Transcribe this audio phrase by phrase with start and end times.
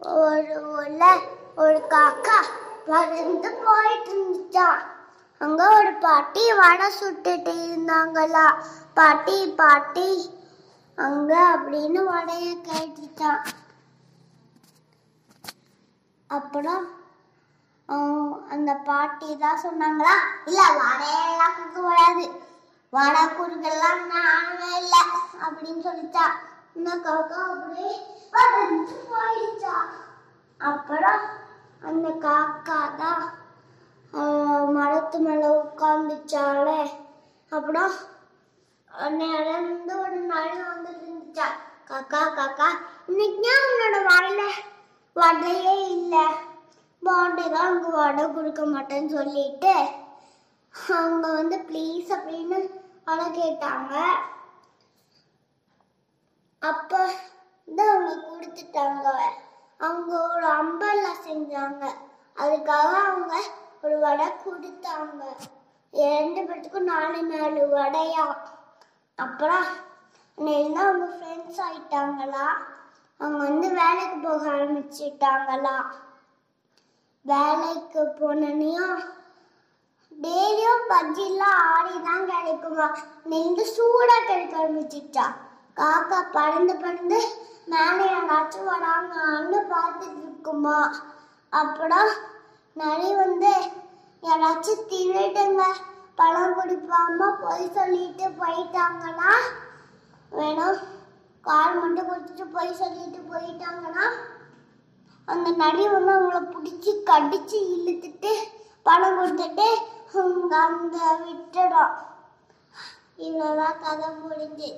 [0.00, 1.04] ஒரு ஊர்ல
[1.56, 2.36] ஒரு காக்கா
[2.86, 4.82] பறந்து போயிட்டு இருந்துச்சான்
[5.40, 8.44] அங்க ஒரு பாட்டி வடை சுட்டுட்டு இருந்தாங்களா.
[8.96, 10.08] பாட்டி பாட்டி
[10.98, 13.42] அங்க அப்படின்னு வடைய கேட்டுச்சான்
[16.30, 16.86] அப்புறம்
[18.50, 20.14] அந்த பாட்டி தான் சொன்னாங்களா
[20.46, 22.24] இல்ல வடையெல்லாம் கொடுக்க கூடாது.
[22.92, 25.02] வடை குறுக்கெல்லாம் நானே இல்லை
[25.44, 26.26] அப்படின்னு சொல்லிச்சா
[26.76, 27.94] இந்த காக்கா அப்படியே
[28.34, 29.74] பறந்து போயிடுச்சா
[30.60, 31.22] அப்புறம்
[31.88, 33.24] அந்த காக்கா தான்
[34.76, 36.80] மரத்து மேலே உட்காந்துச்சாலே
[37.52, 37.94] அப்புறம்
[39.20, 41.46] நடந்து ஒரு நாள் வந்துட்டு இருந்துச்சா
[41.90, 42.68] காக்கா காக்கா
[43.08, 44.42] இன்னைக்கு ஏன் உன்னோட வாயில
[45.16, 46.24] வடையே இல்லை?
[47.02, 49.74] பாண்டே தான் உங்க வடை கொடுக்க மாட்டேன்னு சொல்லிட்டு
[50.96, 52.58] அவங்க வந்து ப்ளீஸ் அப்படின்னு
[53.06, 53.94] வடை கேட்டாங்க.
[56.62, 57.00] அப்போ
[57.68, 59.06] தான் அவங்க கொடுத்துட்டாங்க.
[59.78, 61.84] அவங்க ஒரு அம்பெல்லாம் செஞ்சாங்க.
[62.36, 63.34] அதுக்காக அவங்க
[63.82, 65.22] ஒரு வடை கொடுத்தாங்க.
[65.92, 68.36] ரெண்டு பேர்த்துக்கும் நாலு நாலு வடையா.
[69.14, 69.64] அப்புறம்
[70.36, 72.46] நெல்லை அவங்க ஃப்ரெண்ட்ஸ் ஆயிட்டாங்களா?
[73.20, 75.76] அவங்க வந்து வேலைக்கு போக ஆரம்பிச்சிட்டாங்களா?
[77.24, 78.98] வேலைக்கு போனனையும்
[80.22, 85.26] டெய்லியும் பஜ்ஜிலாம் ஆடி தான் கிடைக்குமா நெஞ்சு சூடாக கிடைக்க ஆரம்பிச்சிட்டா.
[85.78, 87.18] காக்கா பறந்து பறந்து
[87.68, 90.78] மேலே யாராச்சும் வராங்கன்னு பார்த்துட்டு இருக்குமா
[91.52, 92.10] அப்புறம்
[92.76, 93.52] நரி வந்து
[94.22, 95.64] யாராச்சும் திருடுங்க
[96.18, 99.32] பணம் கொடுப்பாம பொய் சொல்லிட்டு போயிட்டாங்கன்னா
[100.32, 100.80] வேணும்
[101.44, 104.06] கால் மட்டும் கொடுத்துட்டு பொய் சொல்லிட்டு போயிட்டாங்கன்னா
[105.28, 108.32] அந்த நரி வந்து அவங்கள பிடிச்சி கடிச்சு இழுத்துட்டு
[108.86, 109.68] பணம் கொடுத்துட்டு
[110.58, 111.94] அவங்க விட்டுடும்.
[113.18, 114.68] இவ்வளோதான் கதை முடிஞ்சு